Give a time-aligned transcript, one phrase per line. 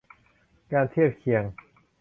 [0.71, 1.43] การเทียบเคียง